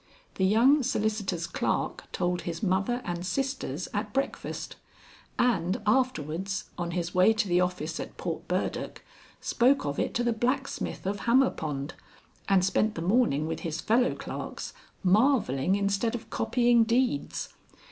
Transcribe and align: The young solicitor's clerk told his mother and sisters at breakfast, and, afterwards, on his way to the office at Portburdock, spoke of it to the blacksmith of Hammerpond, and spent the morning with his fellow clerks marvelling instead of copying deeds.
The 0.33 0.45
young 0.45 0.81
solicitor's 0.81 1.45
clerk 1.45 2.05
told 2.11 2.41
his 2.41 2.63
mother 2.63 3.03
and 3.05 3.23
sisters 3.23 3.87
at 3.93 4.13
breakfast, 4.13 4.75
and, 5.37 5.79
afterwards, 5.85 6.71
on 6.75 6.89
his 6.89 7.13
way 7.13 7.33
to 7.33 7.47
the 7.47 7.61
office 7.61 7.99
at 7.99 8.17
Portburdock, 8.17 9.03
spoke 9.41 9.85
of 9.85 9.99
it 9.99 10.15
to 10.15 10.23
the 10.23 10.33
blacksmith 10.33 11.05
of 11.05 11.17
Hammerpond, 11.27 11.93
and 12.49 12.65
spent 12.65 12.95
the 12.95 13.03
morning 13.03 13.45
with 13.45 13.59
his 13.59 13.79
fellow 13.79 14.15
clerks 14.15 14.73
marvelling 15.03 15.75
instead 15.75 16.15
of 16.15 16.31
copying 16.31 16.83
deeds. 16.83 17.49